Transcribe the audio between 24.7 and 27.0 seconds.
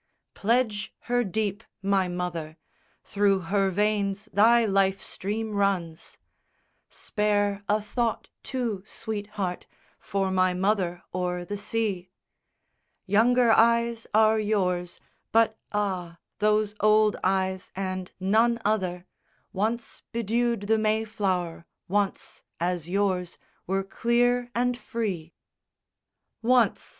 free. V Once!